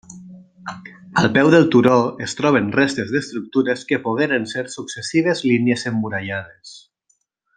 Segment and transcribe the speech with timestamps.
[1.23, 1.97] Al peu del turó
[2.27, 6.77] es troben restes d'estructures que pogueren ser successives línies emmurallades.